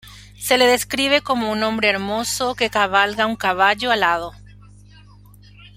[0.35, 4.31] Se le describe como un hombre hermoso que cabalga un caballo alado.